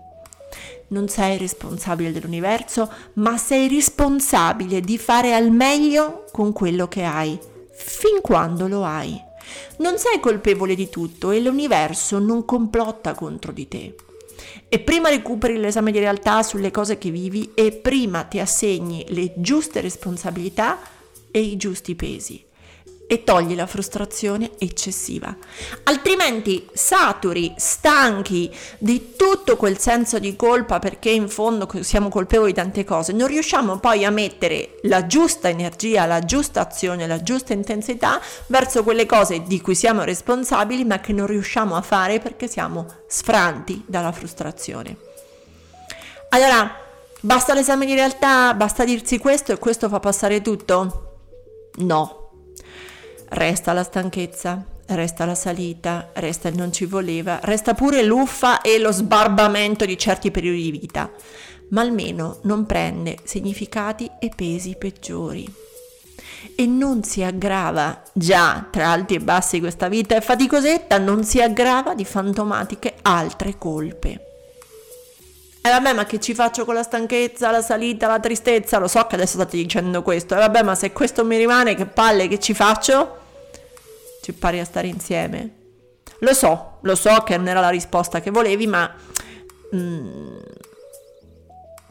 Non 0.92 1.08
sei 1.08 1.38
responsabile 1.38 2.12
dell'universo, 2.12 2.92
ma 3.14 3.38
sei 3.38 3.70
responsabile 3.70 4.82
di 4.82 4.98
fare 4.98 5.34
al 5.34 5.50
meglio 5.50 6.26
con 6.32 6.52
quello 6.52 6.90
che 6.90 7.04
hai, 7.04 7.40
fin 7.72 8.20
quando 8.22 8.68
lo 8.68 8.84
hai. 8.84 9.18
Non 9.78 9.98
sei 9.98 10.20
colpevole 10.20 10.76
di 10.76 10.90
tutto 10.90 11.32
e 11.32 11.40
l'universo 11.40 12.20
non 12.20 12.44
complotta 12.44 13.14
contro 13.14 13.54
di 13.54 13.68
te. 13.70 13.96
E 14.68 14.80
prima 14.80 15.08
recuperi 15.08 15.58
l'esame 15.58 15.92
di 15.92 16.00
realtà 16.00 16.44
sulle 16.44 16.72
cose 16.72 16.98
che 16.98 17.10
vivi 17.10 17.52
e 17.54 17.72
prima 17.72 18.24
ti 18.24 18.40
assegni 18.40 19.06
le 19.10 19.34
giuste 19.38 19.80
responsabilità 19.80 20.78
e 21.32 21.40
i 21.40 21.56
giusti 21.56 21.96
pesi 21.96 22.50
e 23.12 23.26
togli 23.26 23.56
la 23.56 23.68
frustrazione 23.68 24.52
eccessiva. 24.58 25.36
Altrimenti 25.84 26.66
saturi, 26.72 27.54
stanchi 27.58 28.50
di 28.78 29.18
tutto 29.18 29.58
quel 29.58 29.78
senso 29.78 30.18
di 30.18 30.38
colpa 30.38 30.80
perché 30.80 31.10
in 31.10 31.28
fondo 31.28 31.70
siamo 31.82 32.08
colpevoli 32.08 32.54
di 32.54 32.58
tante 32.58 32.86
cose, 32.86 33.12
non 33.12 33.28
riusciamo 33.28 33.80
poi 33.80 34.06
a 34.06 34.12
mettere 34.12 34.78
la 34.84 35.08
giusta 35.08 35.50
energia, 35.50 36.06
la 36.06 36.22
giusta 36.22 36.62
azione, 36.62 37.06
la 37.06 37.22
giusta 37.22 37.52
intensità 37.52 38.22
verso 38.48 38.82
quelle 38.82 39.06
cose 39.06 39.44
di 39.44 39.60
cui 39.60 39.76
siamo 39.76 40.06
responsabili 40.06 40.86
ma 40.86 41.02
che 41.02 41.12
non 41.12 41.28
riusciamo 41.28 41.76
a 41.76 41.82
fare 41.82 42.20
perché 42.20 42.48
siamo 42.48 42.86
sfranti 43.08 43.84
dalla 43.88 44.14
frustrazione. 44.14 44.96
Allora, 46.30 46.78
basta 47.20 47.54
l'esame 47.54 47.86
di 47.86 47.94
realtà, 47.94 48.54
basta 48.54 48.86
dirsi 48.86 49.18
questo 49.18 49.52
e 49.52 49.60
questo 49.60 49.90
fa 49.90 50.00
passare 50.00 50.42
tutto? 50.42 51.18
No, 51.80 52.21
resta 53.32 53.74
la 53.74 53.84
stanchezza, 53.84 54.66
resta 54.88 55.26
la 55.26 55.36
salita, 55.36 56.10
resta 56.14 56.50
il 56.50 56.58
non 56.58 56.74
ci 56.74 56.86
voleva, 56.86 57.40
resta 57.44 57.74
pure 57.74 58.04
l'uffa 58.04 58.62
e 58.62 58.78
lo 58.80 58.92
sbarbamento 58.92 59.86
di 59.86 59.98
certi 59.98 60.32
periodi 60.32 60.64
di 60.64 60.72
vita, 60.72 61.10
ma 61.70 61.82
almeno 61.82 62.40
non 62.44 62.66
prende 62.66 63.18
significati 63.24 64.10
e 64.20 64.32
pesi 64.36 64.76
peggiori. 64.78 65.60
E 66.56 66.66
non 66.66 67.04
si 67.04 67.24
aggrava, 67.24 68.02
già 68.12 68.68
tra 68.70 68.90
alti 68.90 69.16
e 69.16 69.20
bassi 69.20 69.60
questa 69.60 69.88
vita 69.88 70.16
è 70.16 70.22
faticosetta, 70.22 70.98
non 70.98 71.24
si 71.24 71.42
aggrava 71.42 71.94
di 71.94 72.04
fantomatiche 72.04 72.96
altre 73.04 73.58
colpe. 73.58 74.26
E 75.64 75.70
eh 75.70 75.72
vabbè, 75.72 75.94
ma 75.94 76.06
che 76.06 76.20
ci 76.20 76.34
faccio 76.34 76.66
con 76.66 76.74
la 76.74 76.82
stanchezza, 76.82 77.52
la 77.52 77.62
salita, 77.62 78.08
la 78.08 78.20
tristezza? 78.20 78.80
Lo 78.80 78.88
so 78.88 79.06
che 79.06 79.14
adesso 79.14 79.34
state 79.34 79.58
dicendo 79.58 80.02
questo. 80.02 80.34
E 80.34 80.38
eh 80.38 80.42
vabbè, 80.42 80.64
ma 80.64 80.74
se 80.74 80.92
questo 80.92 81.24
mi 81.24 81.38
rimane, 81.38 81.76
che 81.76 81.86
palle, 81.86 82.28
che 82.28 82.40
ci 82.40 82.56
faccio? 82.56 83.21
Ci 84.22 84.34
pari 84.34 84.60
a 84.60 84.66
stare 84.66 84.88
insieme? 84.88 85.60
Lo 86.20 86.34
so, 86.34 86.78
lo 86.82 86.96
so 86.96 87.24
che 87.24 87.36
non 87.36 87.48
era 87.48 87.60
la 87.60 87.70
risposta 87.70 88.22
che 88.22 88.30
volevi, 88.30 88.68
ma 88.68 88.94
mm, 89.76 90.38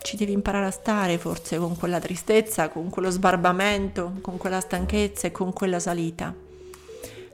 ci 0.02 0.16
devi 0.16 0.32
imparare 0.32 0.66
a 0.66 0.70
stare 0.70 1.18
forse 1.18 1.58
con 1.58 1.76
quella 1.76 1.98
tristezza, 1.98 2.68
con 2.68 2.90
quello 2.90 3.10
sbarbamento, 3.10 4.18
con 4.20 4.36
quella 4.36 4.60
stanchezza 4.60 5.26
e 5.26 5.32
con 5.32 5.52
quella 5.52 5.80
salita. 5.80 6.32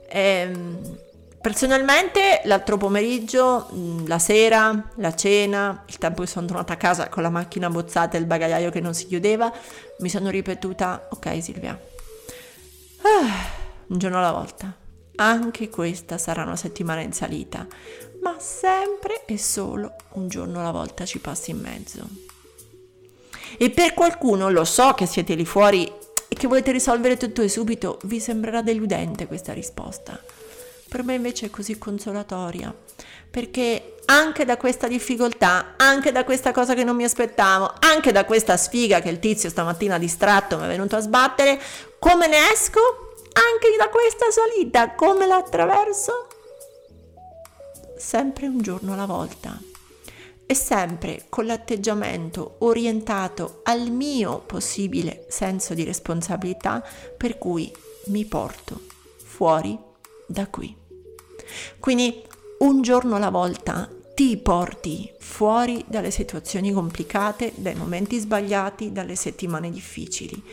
E, 0.09 0.19
ehm, 0.19 0.97
personalmente 1.39 2.41
l'altro 2.45 2.77
pomeriggio, 2.77 3.69
mm, 3.71 4.07
la 4.07 4.17
sera, 4.17 4.89
la 4.95 5.13
cena, 5.13 5.83
il 5.85 5.99
tempo 5.99 6.21
che 6.23 6.27
sono 6.27 6.47
tornata 6.47 6.73
a 6.73 6.77
casa 6.77 7.09
con 7.09 7.21
la 7.21 7.29
macchina 7.29 7.69
bozzata 7.69 8.17
e 8.17 8.19
il 8.19 8.25
bagagliaio 8.25 8.71
che 8.71 8.81
non 8.81 8.95
si 8.95 9.05
chiudeva, 9.05 9.53
mi 9.99 10.09
sono 10.09 10.29
ripetuta, 10.31 11.09
ok 11.11 11.43
Silvia, 11.43 11.79
ah, 13.01 13.49
un 13.87 13.97
giorno 13.99 14.17
alla 14.17 14.31
volta 14.31 14.85
anche 15.17 15.69
questa 15.69 16.17
sarà 16.17 16.43
una 16.43 16.55
settimana 16.55 17.01
in 17.01 17.13
salita, 17.13 17.67
ma 18.21 18.35
sempre 18.39 19.23
e 19.25 19.37
solo 19.37 19.95
un 20.13 20.27
giorno 20.27 20.59
alla 20.59 20.71
volta 20.71 21.05
ci 21.05 21.19
passi 21.19 21.51
in 21.51 21.59
mezzo. 21.59 22.07
E 23.57 23.69
per 23.69 23.93
qualcuno, 23.93 24.49
lo 24.49 24.65
so 24.65 24.93
che 24.93 25.05
siete 25.05 25.33
lì 25.33 25.45
fuori 25.45 25.91
e 26.27 26.35
che 26.35 26.47
volete 26.47 26.71
risolvere 26.71 27.17
tutto 27.17 27.41
e 27.41 27.49
subito, 27.49 27.99
vi 28.03 28.19
sembrerà 28.19 28.61
deludente 28.61 29.27
questa 29.27 29.53
risposta. 29.53 30.19
per 30.89 31.03
me 31.03 31.15
invece 31.15 31.47
è 31.47 31.49
così 31.49 31.77
consolatoria, 31.77 32.73
perché 33.29 33.95
anche 34.05 34.45
da 34.45 34.55
questa 34.55 34.87
difficoltà, 34.87 35.73
anche 35.75 36.13
da 36.13 36.23
questa 36.23 36.51
cosa 36.51 36.73
che 36.73 36.85
non 36.85 36.95
mi 36.95 37.03
aspettavo, 37.03 37.73
anche 37.79 38.13
da 38.13 38.23
questa 38.23 38.55
sfiga 38.55 39.01
che 39.01 39.09
il 39.09 39.19
tizio 39.19 39.49
stamattina 39.49 39.97
distratto 39.97 40.57
mi 40.57 40.63
è 40.63 40.67
venuto 40.67 40.95
a 40.95 41.01
sbattere, 41.01 41.59
come 41.99 42.27
ne 42.27 42.51
esco? 42.53 43.06
Anche 43.37 43.75
da 43.77 43.89
questa 43.89 44.31
salita, 44.31 44.95
come 44.95 45.27
la 45.27 45.35
attraverso? 45.35 46.27
Sempre 47.95 48.47
un 48.47 48.61
giorno 48.61 48.93
alla 48.93 49.05
volta 49.05 49.61
e 50.43 50.55
sempre 50.55 51.25
con 51.29 51.45
l'atteggiamento 51.45 52.55
orientato 52.59 53.59
al 53.63 53.91
mio 53.91 54.39
possibile 54.39 55.27
senso 55.29 55.75
di 55.75 55.83
responsabilità 55.83 56.83
per 57.15 57.37
cui 57.37 57.71
mi 58.05 58.25
porto 58.25 58.81
fuori 59.23 59.77
da 60.25 60.47
qui. 60.47 60.75
Quindi 61.79 62.23
un 62.59 62.81
giorno 62.81 63.17
alla 63.17 63.29
volta 63.29 63.87
ti 64.15 64.35
porti 64.37 65.13
fuori 65.19 65.85
dalle 65.87 66.09
situazioni 66.09 66.71
complicate, 66.71 67.53
dai 67.55 67.75
momenti 67.75 68.17
sbagliati, 68.17 68.91
dalle 68.91 69.15
settimane 69.15 69.69
difficili. 69.69 70.43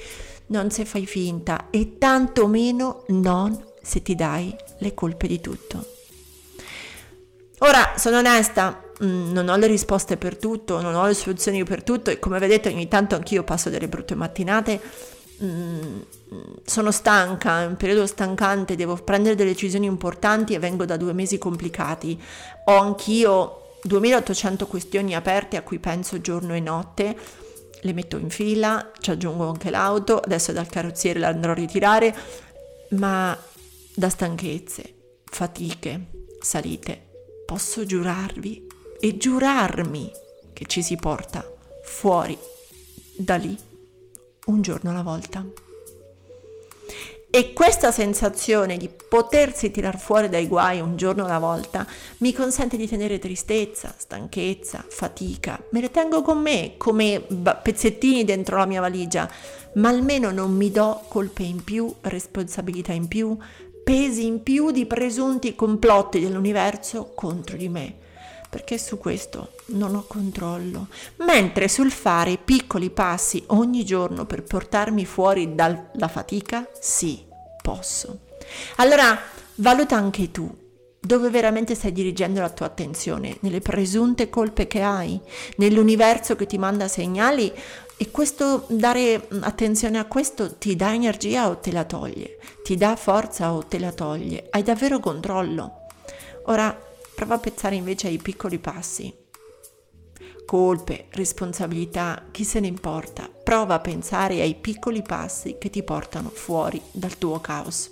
Non 0.47 0.71
se 0.71 0.85
fai 0.85 1.07
finta 1.07 1.69
e 1.71 1.97
tantomeno 1.99 3.05
non 3.09 3.73
se 3.83 4.03
ti 4.03 4.15
dai 4.15 4.55
le 4.79 4.95
colpe 4.95 5.27
di 5.27 5.41
tutto. 5.41 5.93
Ora, 7.59 7.95
sono 7.97 8.19
onesta, 8.19 8.83
mm, 9.03 9.33
non 9.33 9.49
ho 9.49 9.57
le 9.57 9.67
risposte 9.67 10.17
per 10.17 10.37
tutto, 10.37 10.81
non 10.81 10.95
ho 10.95 11.07
le 11.07 11.15
soluzioni 11.15 11.65
per 11.65 11.83
tutto 11.83 12.11
e 12.11 12.19
come 12.19 12.39
vedete 12.39 12.69
ogni 12.69 12.89
tanto 12.89 13.15
anch'io 13.15 13.43
passo 13.43 13.71
delle 13.71 13.89
brutte 13.89 14.15
mattinate, 14.15 14.81
mm, 15.43 16.01
sono 16.65 16.91
stanca, 16.91 17.63
è 17.63 17.67
un 17.67 17.77
periodo 17.77 18.07
stancante, 18.07 18.75
devo 18.77 18.97
prendere 18.97 19.35
delle 19.35 19.53
decisioni 19.53 19.87
importanti 19.87 20.53
e 20.53 20.59
vengo 20.59 20.85
da 20.85 20.97
due 20.97 21.13
mesi 21.13 21.39
complicati. 21.39 22.21
Ho 22.67 22.77
anch'io 22.77 23.61
2800 23.83 24.67
questioni 24.67 25.15
aperte 25.15 25.57
a 25.57 25.63
cui 25.63 25.79
penso 25.79 26.21
giorno 26.21 26.55
e 26.55 26.61
notte, 26.61 27.17
le 27.85 27.93
metto 27.93 28.17
in 28.17 28.31
fila, 28.31 28.91
ci 28.99 29.11
aggiungo 29.11 29.49
anche 29.49 29.71
l'auto, 29.71 30.19
adesso 30.19 30.53
dal 30.53 30.67
carrozziere 30.67 31.19
la 31.19 31.29
andrò 31.29 31.53
a 31.53 31.55
ritirare, 31.55 32.15
ma 32.91 33.39
da 33.95 34.09
stanchezze, 34.09 34.95
fatiche, 35.25 36.07
salite 36.41 37.13
posso 37.45 37.85
giurarvi 37.85 38.67
e 38.99 39.17
giurarmi 39.19 40.11
che 40.55 40.65
ci 40.67 40.83
si 40.83 40.97
porta 40.97 41.47
fuori 41.83 42.39
da 43.17 43.37
lì 43.37 43.57
un 44.47 44.63
giorno 44.63 44.91
alla 44.91 45.03
volta. 45.03 45.45
E 47.37 47.53
questa 47.53 47.91
sensazione 47.91 48.77
di 48.77 48.89
potersi 48.89 49.73
tirar 49.73 49.99
fuori 49.99 50.29
dai 50.29 50.47
guai 50.47 50.79
un 50.79 50.97
giorno 50.97 51.25
alla 51.25 51.41
volta 51.41 51.85
mi 52.19 52.33
consente 52.33 52.77
di 52.77 52.87
tenere 52.87 53.19
tristezza, 53.19 53.93
stanchezza, 53.97 54.85
fatica. 54.89 55.61
Me 55.71 55.81
le 55.81 55.91
tengo 55.91 56.23
con 56.23 56.39
me 56.41 56.75
come 56.77 57.27
pezzettini 57.61 58.23
dentro 58.23 58.57
la 58.57 58.67
mia 58.67 58.81
valigia, 58.81 59.29
ma 59.75 59.89
almeno 59.89 60.31
non 60.31 60.53
mi 60.53 60.71
do 60.71 61.03
colpe 61.09 61.43
in 61.43 61.65
più, 61.65 61.93
responsabilità 62.03 62.93
in 62.93 63.09
più, 63.09 63.37
pesi 63.83 64.27
in 64.27 64.45
più 64.45 64.71
di 64.71 64.87
presunti 64.87 65.57
complotti 65.57 66.21
dell'universo 66.21 67.15
contro 67.17 67.57
di 67.57 67.69
me, 67.69 67.97
perché 68.55 68.79
su 68.79 68.99
questo 68.99 69.55
non 69.71 69.97
ho 69.97 70.05
controllo, 70.07 70.87
mentre 71.27 71.67
sul 71.67 71.91
fare 71.91 72.39
piccoli 72.39 72.89
passi 72.89 73.43
ogni 73.49 73.85
giorno 73.85 74.27
per 74.27 74.45
portarmi 74.45 75.05
fuori 75.05 75.57
dalla 75.57 76.07
fatica, 76.07 76.65
sì, 76.79 77.27
posso. 77.61 78.21
Allora, 78.77 79.19
valuta 79.57 79.97
anche 79.97 80.31
tu 80.31 80.49
dove 81.01 81.31
veramente 81.31 81.75
stai 81.75 81.91
dirigendo 81.91 82.41
la 82.41 82.49
tua 82.49 82.67
attenzione, 82.67 83.39
nelle 83.41 83.59
presunte 83.59 84.31
colpe 84.31 84.69
che 84.69 84.83
hai, 84.83 85.21
nell'universo 85.57 86.37
che 86.37 86.47
ti 86.47 86.57
manda 86.57 86.87
segnali? 86.87 87.53
E 87.97 88.11
questo 88.13 88.67
dare 88.69 89.27
attenzione 89.41 89.99
a 89.99 90.05
questo 90.05 90.55
ti 90.55 90.77
dà 90.77 90.95
energia 90.95 91.49
o 91.49 91.57
te 91.57 91.73
la 91.73 91.85
toglie, 91.85 92.39
ti 92.63 92.77
dà 92.77 92.95
forza 92.95 93.53
o 93.53 93.65
te 93.67 93.81
la 93.81 93.91
toglie, 93.91 94.47
hai 94.51 94.63
davvero 94.63 95.01
controllo. 95.01 95.87
Ora 96.45 96.93
prova 97.15 97.35
a 97.35 97.39
pensare 97.39 97.77
invece 97.77 98.09
ai 98.09 98.19
piccoli 98.19 98.59
passi. 98.59 99.15
Colpe, 100.45 101.07
responsabilità, 101.11 102.27
chi 102.31 102.45
se 102.45 102.61
ne 102.61 102.67
importa? 102.67 103.29
Prova 103.29 103.75
a 103.75 103.81
pensare 103.81 104.41
ai 104.41 104.55
piccoli 104.55 105.03
passi 105.03 105.57
che 105.59 105.71
ti 105.71 105.83
portano 105.83 106.29
fuori 106.29 106.81
dal 106.91 107.17
tuo 107.17 107.41
caos. 107.41 107.91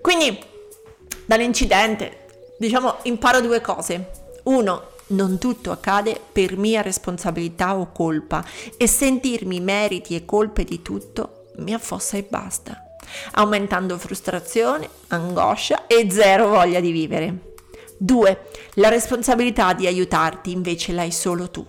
Quindi, 0.00 0.38
dall'incidente, 1.26 2.54
diciamo, 2.58 2.96
imparo 3.02 3.40
due 3.40 3.60
cose. 3.60 4.10
Uno, 4.44 4.92
non 5.08 5.38
tutto 5.38 5.70
accade 5.70 6.20
per 6.32 6.56
mia 6.56 6.82
responsabilità 6.82 7.76
o 7.76 7.92
colpa 7.92 8.44
e 8.76 8.86
sentirmi 8.86 9.60
meriti 9.60 10.14
e 10.14 10.24
colpe 10.24 10.64
di 10.64 10.82
tutto 10.82 11.50
mi 11.56 11.74
affossa 11.74 12.16
e 12.16 12.22
basta, 12.22 12.87
aumentando 13.32 13.98
frustrazione, 13.98 14.88
angoscia 15.08 15.86
e 15.86 16.10
zero 16.10 16.48
voglia 16.48 16.80
di 16.80 16.90
vivere. 16.90 17.54
2. 17.98 18.46
La 18.74 18.88
responsabilità 18.88 19.72
di 19.72 19.86
aiutarti 19.86 20.52
invece 20.52 20.92
l'hai 20.92 21.10
solo 21.10 21.50
tu 21.50 21.66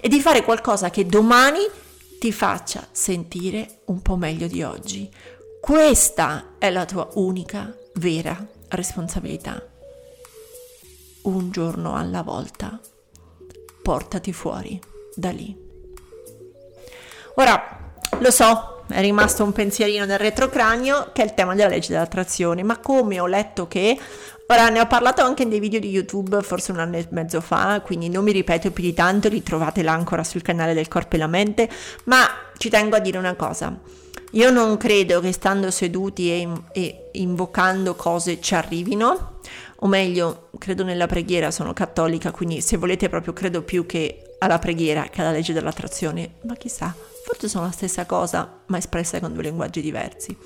e 0.00 0.08
di 0.08 0.20
fare 0.20 0.42
qualcosa 0.42 0.90
che 0.90 1.06
domani 1.06 1.60
ti 2.18 2.32
faccia 2.32 2.86
sentire 2.90 3.80
un 3.86 4.02
po' 4.02 4.16
meglio 4.16 4.48
di 4.48 4.62
oggi. 4.62 5.08
Questa 5.60 6.54
è 6.58 6.70
la 6.70 6.84
tua 6.84 7.08
unica 7.14 7.72
vera 7.94 8.44
responsabilità 8.70 9.62
un 11.28 11.50
giorno 11.50 11.94
alla 11.94 12.22
volta. 12.22 12.80
Portati 13.82 14.32
fuori 14.32 14.80
da 15.14 15.30
lì. 15.30 15.56
Ora, 17.36 17.92
lo 18.18 18.30
so, 18.30 18.77
è 18.88 19.00
rimasto 19.00 19.44
un 19.44 19.52
pensierino 19.52 20.04
nel 20.04 20.18
retrocranio 20.18 21.10
che 21.12 21.22
è 21.22 21.24
il 21.24 21.34
tema 21.34 21.54
della 21.54 21.68
legge 21.68 21.92
dell'attrazione, 21.92 22.62
ma 22.62 22.78
come 22.78 23.20
ho 23.20 23.26
letto 23.26 23.66
che 23.68 23.98
Ora 24.50 24.70
ne 24.70 24.80
ho 24.80 24.86
parlato 24.86 25.20
anche 25.20 25.42
in 25.42 25.50
dei 25.50 25.60
video 25.60 25.78
di 25.78 25.90
YouTube 25.90 26.40
forse 26.40 26.72
un 26.72 26.78
anno 26.78 26.96
e 26.96 27.06
mezzo 27.10 27.42
fa, 27.42 27.82
quindi 27.84 28.08
non 28.08 28.24
mi 28.24 28.32
ripeto 28.32 28.70
più 28.70 28.82
di 28.82 28.94
tanto, 28.94 29.28
li 29.28 29.42
trovate 29.42 29.82
là 29.82 29.92
ancora 29.92 30.24
sul 30.24 30.40
canale 30.40 30.72
del 30.72 30.88
Corpo 30.88 31.16
e 31.16 31.18
la 31.18 31.26
Mente, 31.26 31.68
ma 32.04 32.26
ci 32.56 32.70
tengo 32.70 32.96
a 32.96 32.98
dire 32.98 33.18
una 33.18 33.34
cosa. 33.34 33.78
Io 34.32 34.50
non 34.50 34.78
credo 34.78 35.20
che 35.20 35.32
stando 35.32 35.70
seduti 35.70 36.30
e, 36.30 36.48
e 36.72 37.10
invocando 37.12 37.94
cose 37.94 38.40
ci 38.40 38.54
arrivino, 38.54 39.40
o 39.80 39.86
meglio, 39.86 40.48
credo 40.56 40.82
nella 40.82 41.06
preghiera, 41.06 41.50
sono 41.50 41.74
cattolica, 41.74 42.30
quindi 42.30 42.62
se 42.62 42.78
volete 42.78 43.10
proprio 43.10 43.34
credo 43.34 43.60
più 43.60 43.84
che 43.84 44.27
alla 44.38 44.58
preghiera 44.58 45.08
che 45.10 45.20
alla 45.20 45.30
legge 45.30 45.52
dell'attrazione, 45.52 46.34
ma 46.42 46.54
chissà, 46.54 46.94
forse 47.24 47.48
sono 47.48 47.64
la 47.64 47.70
stessa 47.70 48.06
cosa, 48.06 48.60
ma 48.66 48.78
espressa 48.78 49.20
con 49.20 49.32
due 49.32 49.42
linguaggi 49.42 49.80
diversi. 49.80 50.36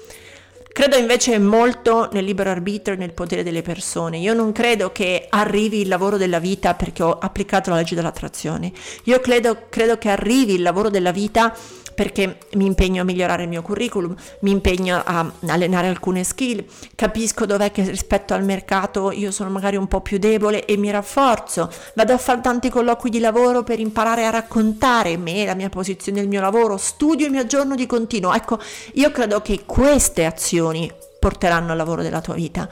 Credo 0.73 0.97
invece 0.97 1.39
molto 1.39 2.09
nel 2.13 2.25
libero 2.25 2.49
arbitrio 2.49 2.95
e 2.95 2.99
nel 2.99 3.13
potere 3.13 3.43
delle 3.43 3.61
persone. 3.61 4.17
Io 4.17 4.33
non 4.33 4.53
credo 4.53 4.91
che 4.91 5.27
arrivi 5.29 5.83
il 5.83 5.89
lavoro 5.89 6.17
della 6.17 6.39
vita 6.39 6.73
perché 6.73 7.03
ho 7.03 7.19
applicato 7.19 7.69
la 7.69 7.77
legge 7.77 7.95
dell'attrazione. 7.95 8.73
Io 9.05 9.21
credo, 9.21 9.67
credo 9.69 9.99
che 9.99 10.09
arrivi 10.09 10.55
il 10.55 10.63
lavoro 10.63 10.89
della 10.89 11.13
vita 11.13 11.55
perché 11.95 12.39
mi 12.55 12.67
impegno 12.67 13.03
a 13.03 13.05
migliorare 13.05 13.43
il 13.43 13.49
mio 13.49 13.63
curriculum, 13.63 14.15
mi 14.41 14.51
impegno 14.51 15.03
a 15.05 15.31
allenare 15.47 15.89
alcune 15.89 16.25
skill, 16.25 16.65
capisco 16.95 17.47
dov'è 17.47 17.71
che 17.73 17.83
rispetto 17.89 18.35
al 18.35 18.45
mercato 18.45 19.11
io 19.11 19.31
sono 19.31 19.51
magari 19.51 19.77
un 19.77 19.89
po' 19.89 20.01
più 20.01 20.19
debole 20.19 20.65
e 20.65 20.77
mi 20.77 20.91
rafforzo, 20.91 21.71
vado 21.95 22.13
a 22.13 22.19
fare 22.19 22.41
tanti 22.41 22.69
colloqui 22.69 23.11
di 23.11 23.19
lavoro 23.19 23.63
per 23.63 23.81
imparare 23.81 24.25
a 24.25 24.31
raccontare 24.31 25.17
me, 25.17 25.45
la 25.45 25.55
mia 25.55 25.69
posizione, 25.69 26.21
il 26.21 26.29
mio 26.29 26.41
lavoro, 26.41 26.77
studio 26.77 27.27
e 27.27 27.31
mi 27.31 27.39
aggiorno 27.39 27.75
di 27.75 27.87
continuo. 27.87 28.33
Ecco, 28.33 28.59
io 28.95 29.11
credo 29.11 29.41
che 29.41 29.63
queste 29.67 30.25
azioni 30.25 30.91
porteranno 31.19 31.73
al 31.73 31.77
lavoro 31.77 32.03
della 32.03 32.21
tua 32.21 32.35
vita 32.35 32.69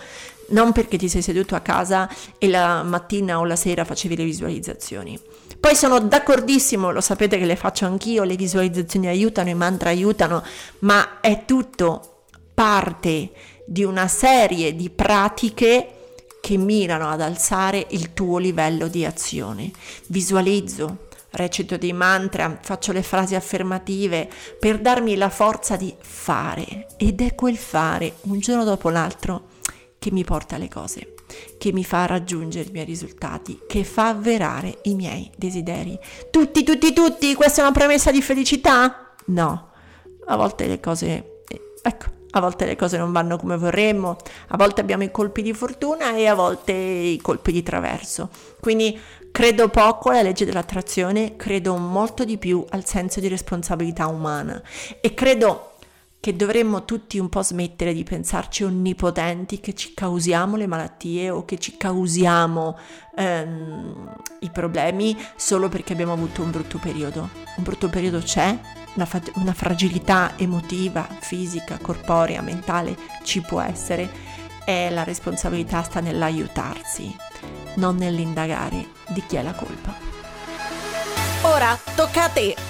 non 0.50 0.72
perché 0.72 0.96
ti 0.96 1.08
sei 1.08 1.22
seduto 1.22 1.54
a 1.54 1.60
casa 1.60 2.08
e 2.38 2.48
la 2.48 2.82
mattina 2.82 3.38
o 3.38 3.44
la 3.44 3.56
sera 3.56 3.84
facevi 3.84 4.16
le 4.16 4.24
visualizzazioni. 4.24 5.18
Poi 5.60 5.76
sono 5.76 6.00
d'accordissimo, 6.00 6.90
lo 6.90 7.02
sapete 7.02 7.36
che 7.36 7.44
le 7.44 7.54
faccio 7.54 7.84
anch'io, 7.84 8.24
le 8.24 8.34
visualizzazioni 8.34 9.08
aiutano, 9.08 9.50
i 9.50 9.54
mantra 9.54 9.90
aiutano, 9.90 10.42
ma 10.80 11.20
è 11.20 11.44
tutto 11.44 12.24
parte 12.54 13.30
di 13.66 13.84
una 13.84 14.08
serie 14.08 14.74
di 14.74 14.88
pratiche 14.88 16.14
che 16.40 16.56
mirano 16.56 17.10
ad 17.10 17.20
alzare 17.20 17.86
il 17.90 18.14
tuo 18.14 18.38
livello 18.38 18.88
di 18.88 19.04
azione. 19.04 19.70
Visualizzo, 20.06 21.08
recito 21.32 21.76
dei 21.76 21.92
mantra, 21.92 22.58
faccio 22.62 22.92
le 22.92 23.02
frasi 23.02 23.34
affermative 23.34 24.28
per 24.58 24.78
darmi 24.78 25.14
la 25.14 25.28
forza 25.28 25.76
di 25.76 25.94
fare 25.98 26.86
ed 26.96 27.20
è 27.20 27.34
quel 27.34 27.58
fare 27.58 28.14
un 28.22 28.38
giorno 28.40 28.64
dopo 28.64 28.88
l'altro 28.88 29.48
che 29.98 30.10
mi 30.10 30.24
porta 30.24 30.56
alle 30.56 30.68
cose, 30.68 31.14
che 31.58 31.72
mi 31.72 31.84
fa 31.84 32.06
raggiungere 32.06 32.68
i 32.68 32.72
miei 32.72 32.84
risultati, 32.84 33.60
che 33.66 33.84
fa 33.84 34.08
avverare 34.08 34.78
i 34.82 34.94
miei 34.94 35.30
desideri. 35.36 35.98
Tutti, 36.30 36.62
tutti, 36.62 36.92
tutti, 36.92 37.34
questa 37.34 37.60
è 37.60 37.64
una 37.64 37.72
premessa 37.72 38.10
di 38.10 38.22
felicità? 38.22 39.14
No, 39.26 39.70
a 40.26 40.36
volte 40.36 40.66
le 40.66 40.80
cose, 40.80 41.42
ecco, 41.82 42.18
a 42.32 42.40
volte 42.40 42.64
le 42.64 42.76
cose 42.76 42.96
non 42.96 43.12
vanno 43.12 43.36
come 43.36 43.56
vorremmo, 43.56 44.16
a 44.48 44.56
volte 44.56 44.80
abbiamo 44.80 45.02
i 45.02 45.10
colpi 45.10 45.42
di 45.42 45.52
fortuna 45.52 46.14
e 46.14 46.26
a 46.26 46.34
volte 46.34 46.72
i 46.72 47.18
colpi 47.20 47.52
di 47.52 47.62
traverso. 47.62 48.30
Quindi 48.60 48.98
credo 49.32 49.68
poco 49.68 50.10
alla 50.10 50.22
legge 50.22 50.44
dell'attrazione, 50.44 51.36
credo 51.36 51.76
molto 51.76 52.24
di 52.24 52.38
più 52.38 52.64
al 52.70 52.84
senso 52.84 53.20
di 53.20 53.28
responsabilità 53.28 54.06
umana 54.06 54.62
e 55.00 55.14
credo 55.14 55.69
che 56.20 56.36
dovremmo 56.36 56.84
tutti 56.84 57.18
un 57.18 57.30
po' 57.30 57.42
smettere 57.42 57.94
di 57.94 58.04
pensarci 58.04 58.62
onnipotenti, 58.62 59.58
che 59.58 59.74
ci 59.74 59.94
causiamo 59.94 60.56
le 60.56 60.66
malattie 60.66 61.30
o 61.30 61.46
che 61.46 61.58
ci 61.58 61.78
causiamo 61.78 62.78
ehm, 63.16 64.16
i 64.40 64.50
problemi 64.50 65.16
solo 65.36 65.70
perché 65.70 65.94
abbiamo 65.94 66.12
avuto 66.12 66.42
un 66.42 66.50
brutto 66.50 66.76
periodo. 66.76 67.30
Un 67.56 67.64
brutto 67.64 67.88
periodo 67.88 68.18
c'è, 68.18 68.56
una, 68.94 69.06
fa- 69.06 69.22
una 69.36 69.54
fragilità 69.54 70.32
emotiva, 70.36 71.08
fisica, 71.20 71.78
corporea, 71.78 72.42
mentale 72.42 72.96
ci 73.22 73.40
può 73.40 73.62
essere 73.62 74.28
e 74.66 74.90
la 74.90 75.04
responsabilità 75.04 75.82
sta 75.82 76.00
nell'aiutarsi, 76.00 77.16
non 77.76 77.96
nell'indagare 77.96 78.88
di 79.08 79.22
chi 79.26 79.36
è 79.36 79.42
la 79.42 79.54
colpa. 79.54 79.94
Ora 81.42 81.78
tocca 81.96 82.24
a 82.24 82.28
te 82.28 82.69